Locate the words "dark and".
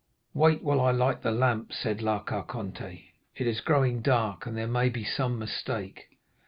4.01-4.57